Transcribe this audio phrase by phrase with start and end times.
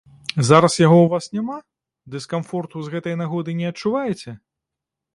[0.47, 1.59] Зараз яго ў вас няма,
[2.15, 4.31] дыскамфорту з гэтай нагоды не адчуваеце?